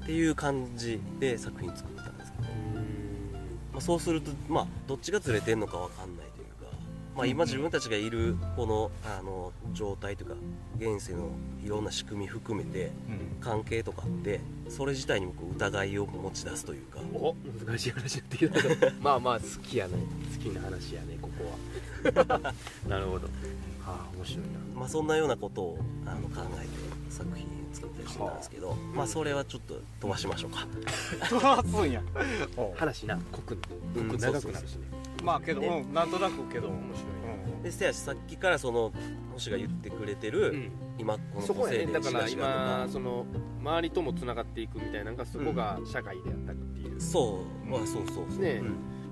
[0.05, 2.11] っていう感じで作品作ってた
[3.75, 6.77] まあ、そうすると、まあ、どっちがずれてんのかわかんないというか、
[7.17, 10.37] まあ、今自分たちがいるこのあの状態というか
[10.79, 11.31] 現世の
[11.65, 17.01] いろんな仕組み含めてうん関係とかってそれ自体にもこう疑いを持ち出すというか。
[17.13, 17.35] お
[17.67, 19.99] 難しい話になってきたけど まあまあ好きやね
[20.33, 21.45] 好きな話やねここ
[22.31, 22.55] は。
[22.89, 23.27] なるほど。
[23.81, 24.81] はあ面白いな。
[24.81, 26.69] まあ、そんなようなことをあの考えて
[27.11, 30.67] 作品作ったりしてたんですけど、まあ、それはちょっと飛ばしましょうか。
[31.29, 32.03] 飛ばすんや。
[32.77, 33.59] 話な濃く
[33.97, 34.87] うん濃く長くなるしね。
[35.23, 37.09] まあけどねうんなんとなくけど面白
[37.61, 37.63] い。
[37.65, 38.93] でせやしさっきからその
[39.33, 40.71] 星が言ってくれてる、うん。
[40.99, 43.27] 今この個性でやねだから今その
[43.61, 48.65] 周りともつながっていくみたいなのがそこが社会であったっていう、そう、まあ、そうそうそう、ねう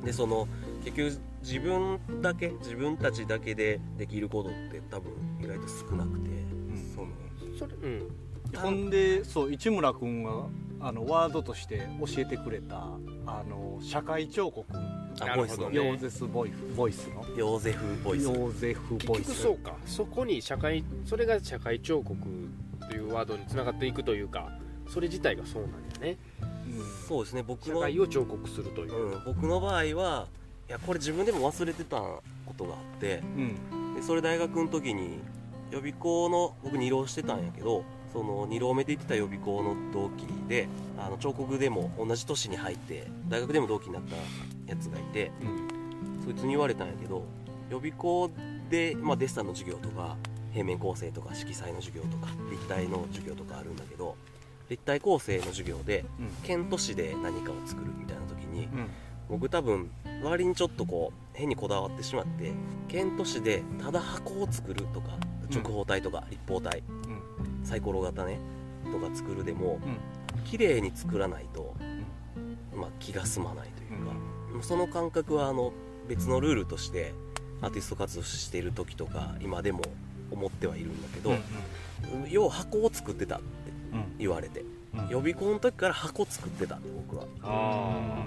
[0.02, 0.04] ん。
[0.04, 0.46] でその
[0.84, 6.94] 結局自分だけ自分たちだけでできることって多分意外と少なくて、ん。
[6.94, 7.08] その。
[7.58, 10.46] それうんほんでそう市村君が
[10.80, 12.88] あのワードとして教えてくれた
[13.24, 14.66] あの社会彫刻。
[15.20, 15.78] あなるほどね。
[15.78, 16.00] ボイスの。
[16.00, 17.36] ねヨーゼフボイフボイスの。
[17.36, 18.24] ヨーゼフボイス。
[18.24, 19.06] ヨーゼフボイス。
[19.06, 19.76] 結局そうか。
[19.86, 22.18] そこに社会それが社会彫刻
[22.88, 24.50] というワードにつながっていくというか
[24.88, 26.18] それ自体がそうなんだよね。
[26.40, 27.08] うん。
[27.08, 27.44] そうですね。
[27.44, 29.82] 僕社の、会を彫刻するという、うん、僕の場合は
[30.68, 32.22] いやこれ自分でも忘れてたこ
[32.56, 33.94] とがあってうん。
[33.94, 35.20] でそれ大学の時に
[35.70, 44.16] 予備校の僕2浪してたんやけどその2浪目で行ってた予備校の同期であの彫刻でも同じ年に入って大学でも同期になった
[44.70, 45.30] やつがいて
[46.24, 47.24] そいつに言われたんやけど
[47.70, 48.30] 予備校
[48.70, 50.16] で、まあ、デッサンの授業とか
[50.52, 54.16] 平面構成とか色彩の授業とか立体の授業とかあるんだけど
[54.68, 56.28] 立体構成の授業でうん。
[56.42, 58.88] 県都市で何かを作るみたいな時にうん。
[59.28, 59.90] 僕多分
[60.22, 62.52] 割にちょっとこう変にこだわってしまって
[62.88, 65.08] 県都市でただ箱を作るとか
[65.50, 65.62] うん。
[65.62, 67.01] 直方体とか立方体うん
[67.64, 68.38] サイコロ型ね
[68.90, 70.44] とか作るでもうん。
[70.44, 71.74] 綺麗に作らないと、
[72.74, 74.12] まあ、気が済まないというか、
[74.62, 75.72] その感覚はあの
[76.08, 77.14] 別のルールとして
[77.60, 79.82] アーティスト活動している時とか今でも
[80.30, 81.40] 思ってはいるんだけど、うん
[82.28, 83.44] 要は箱を作ってたって
[83.92, 84.04] うん。
[84.18, 85.08] 言われてうん。
[85.08, 87.26] 予備校の時から箱作ってたって僕は。
[87.42, 88.24] あ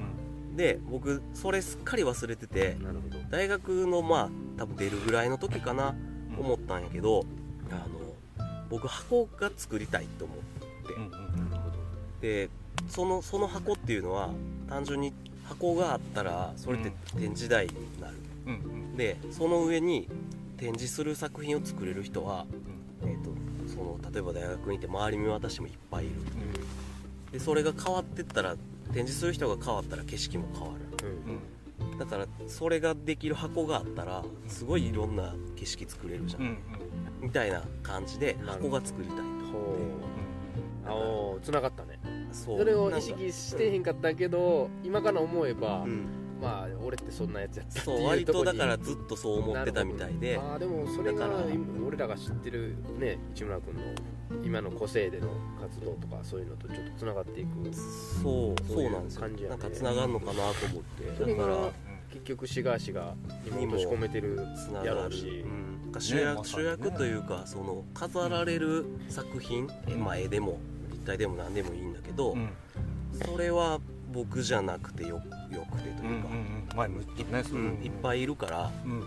[0.55, 2.77] で僕それすっかり忘れてて
[3.29, 5.93] 大学のまあ多分出るぐらいの時かな
[6.37, 6.45] うん。
[6.45, 7.25] 思ったんやけど
[7.71, 7.94] あの
[8.69, 10.37] 僕箱が作りたいと思っ
[10.87, 11.75] て、うんうんなるほど。
[12.21, 12.49] で
[12.89, 14.29] そのその箱っていうのは
[14.69, 15.13] 単純に
[15.45, 18.15] 箱があったらそれって展示台になる、
[18.47, 18.55] うんう
[18.93, 18.97] ん。
[18.97, 20.07] でその上に
[20.57, 22.45] 展示する作品を作れる人は、
[23.03, 23.31] えー、と
[23.67, 26.15] その例えば大学にいて周り見渡してもいっぱいいる。
[27.31, 28.55] でそれが変わってったら
[28.93, 31.07] 展示する人が変わったら景色も変わる。
[31.07, 31.39] うんうん
[31.97, 36.57] だからそれができる箱があったらすごいいろんな景色作れるじゃん、うんうん。
[37.21, 39.77] みたいな感じで箱が作りたいとほ
[40.85, 40.87] う。
[40.87, 41.99] あおつながったね。
[42.31, 46.05] それを意識してへんかったけど今から思えば、うん。
[46.41, 50.37] まあ俺ってそんなやつやったってそう割とだからずっとそう思ってたみたいで。
[50.37, 53.81] ああでもそれがだから今俺らが知ってるね市村君の
[54.43, 55.29] 今の個性での
[55.61, 59.21] 活動とかそういうのとちょっとつながっていくそうそういうそうなんですよ。
[59.21, 59.57] 感じやね。
[59.57, 61.35] なんかつながるのかなと思って。
[61.35, 61.55] だから
[62.15, 63.13] 結局シガーシが
[63.59, 64.37] にも落とし込めてる
[64.85, 65.91] やろうし、うんなん。
[65.91, 66.47] か主役,、ねまね。
[66.49, 70.59] 主役というかその飾られる作品、えまあ、絵でも
[70.91, 72.49] 立体でも何でもいいんだけど、うん。
[73.13, 73.79] それは
[74.13, 77.83] 僕じゃなくてよよくてとうんうんいうか、うん。
[77.83, 78.71] いっぱいいるから。
[78.85, 79.03] うんうん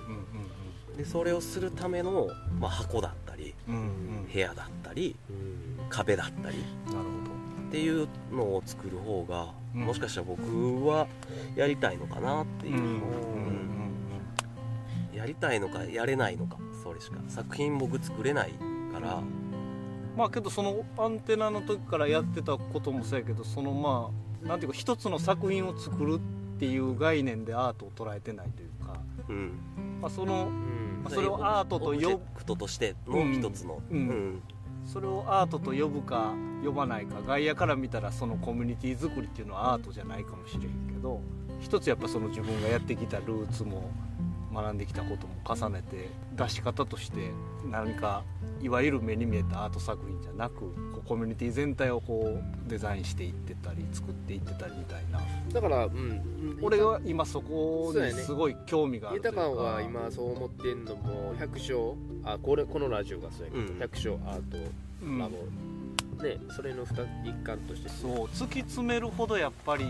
[0.98, 2.26] でそれをするための、
[2.58, 3.82] まあ、箱だったりうんうん。
[3.82, 5.32] うん部屋だったりう
[5.84, 5.88] ん。
[5.88, 7.02] 壁だったりなるほ
[7.68, 11.06] っていうのを作る方が、うんもしかしたら僕は
[11.54, 12.86] やりたいのかなっていう、どうん。
[12.86, 12.92] うん。
[12.92, 13.68] うん
[15.18, 17.16] やりたいのかやれないのかそれしか。
[17.26, 18.52] 作品僕作れない
[18.92, 19.20] から、
[20.16, 24.10] まあけどそのアンテナの時からやってたこともそうやけどそのま
[24.44, 26.20] あなんていうか一つの作品を作る
[26.56, 29.52] っていう概念でアートを捉えてないというか、うん、
[30.00, 31.00] まあ、そのうん。
[31.02, 33.98] まあそれをアートと呼ぶクトとしての一つの、うん。
[33.98, 34.42] うん
[34.88, 36.32] それをアートと呼ぶか
[36.64, 40.68] 呼ばないか外野から見たらそのコミュニティ作りっていうのはアートじゃないかもしれんけ
[41.00, 41.20] ど
[41.60, 43.90] 一つやっぱその自分がやってきたルーツも
[44.52, 47.30] 学んできたことも重ねて出し方として
[47.70, 48.24] 何か
[48.60, 50.72] いわゆる目に見えたアート作品じゃなく
[51.04, 55.20] コミュニティ全体をこうデザインしていってたり作っていってたりみたいな。
[55.52, 59.40] だからうんうん俺は今そこにすごい興味があるというか。
[59.42, 61.94] 豊かは今そう思ってんのも百姓
[62.32, 63.78] あこれこのラジオがそうやけど、うん。
[63.78, 64.58] 百姓アート
[65.02, 65.18] うん。
[65.18, 65.36] ラボ、
[66.22, 67.88] ねそれの二一環として。
[67.88, 69.84] そう突き詰めるほどやっぱり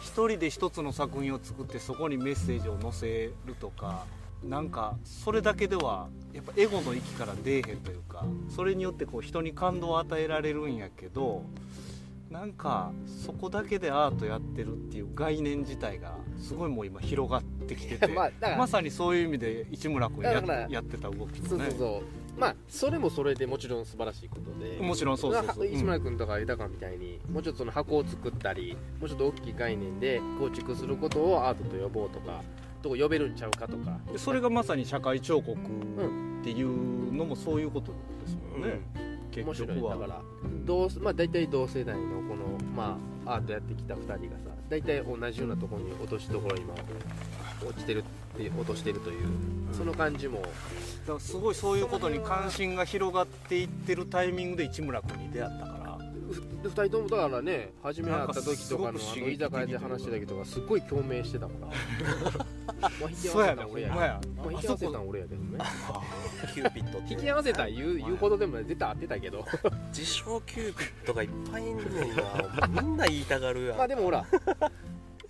[0.00, 4.04] 一人で一つの作品を作ってそこにメッセージを載せるとか
[4.42, 8.24] なんかそれだけではやっぱエゴの域から出えへんというか
[8.54, 11.42] それによってこう人に感動を与えられるんやけど
[12.34, 21.70] なんかそこだけでアートやってるっていう概念自体がすごいもう今広がってきてて まあまさにそういう意味で市村君ややってた動きそうもね。
[21.70, 24.78] そうそうまあそれもそれでもちろん素晴らしいことで。
[24.80, 32.42] もちろんそうそうそう、石村君とか豊みたいにもうちょっとその箱を作ったりもうちょっと大きい概念で構築することをアートと呼ぼうとか
[32.82, 34.00] とか呼べるんちゃうかとか。
[34.10, 35.64] でそれがまさに社会彫刻っ
[36.42, 37.92] ていうのもそういうこと
[38.24, 39.94] ですもんね、面結局は。
[39.94, 40.22] 白いだから。
[40.64, 46.74] 同まあ大体同世代のこのまあアートやってきた2人がさ大体同じようなところに落としどころ今
[47.66, 48.04] 落ちてる
[48.34, 49.26] って落としてるという、
[49.72, 50.40] その感じも。
[50.40, 55.84] だからすごいそういうことに関心が広がっていってるタイミングで市村君に出会ったから。
[56.64, 62.46] 2人ともだからね初め会った時とかのあの居酒屋で話した時とかすっごい共鳴してたから
[63.00, 64.20] まあ引き合わせたん俺やほんまや。
[64.36, 65.58] まあ引き合わせたん俺やけどね
[66.54, 69.44] キューピッドって引き合わせた言う言うほどでも絶対合ってたけど。
[69.88, 72.82] 自称キューピッドがいっぱいいんねんな。
[72.82, 73.78] みんな言いたがるやん。
[73.78, 74.24] まあでもほら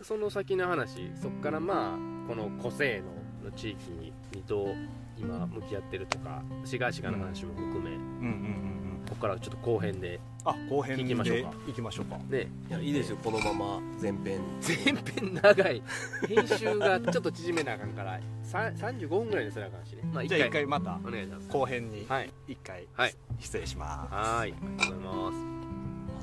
[0.02, 4.12] その先の話そっからまあこの個性のの地域に
[4.46, 4.74] どう
[5.18, 8.63] 今向き合ってるとかシガーシガーの話も含め、うんうん
[9.08, 11.52] ここからちょっと後編であ後編で行きましょうか。
[11.66, 12.18] 行きましょうか。
[12.28, 13.16] ねいやいいですよ。
[13.22, 14.40] このまま前編。
[14.60, 15.82] 前編長い。
[16.28, 20.02] 編集がちょっと縮めなあかんからさ35分ぐらいにすらあかんしね。
[20.12, 21.48] まあじゃあ一回またお願いします。
[21.48, 22.30] 後編にはい。
[22.48, 23.14] 一回はい。
[23.40, 24.14] 失礼します。
[24.14, 24.52] はーい。
[24.52, 25.38] ありがとうございます。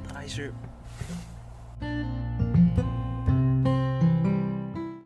[0.08, 0.54] また来週